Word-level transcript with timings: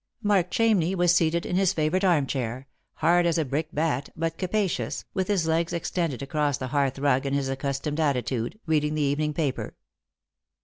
Mark 0.23 0.49
Chamney 0.49 0.95
was 0.95 1.13
seated 1.13 1.45
in 1.45 1.57
his 1.57 1.73
favourite 1.73 2.03
arm 2.03 2.25
chair, 2.25 2.65
hard 2.95 3.27
as 3.27 3.37
a 3.37 3.45
brick 3.45 3.67
bat 3.71 4.09
but 4.15 4.35
capa 4.35 4.67
cious, 4.67 5.05
with 5.13 5.27
his 5.27 5.45
legs 5.45 5.73
extended 5.73 6.23
across 6.23 6.57
the 6.57 6.69
hearth 6.69 6.97
rug 6.97 7.23
in 7.27 7.35
his 7.35 7.51
accus 7.51 7.79
tomed 7.79 7.99
attitude, 7.99 8.59
reading 8.65 8.95
the 8.95 9.01
evening 9.03 9.31
paper. 9.31 9.75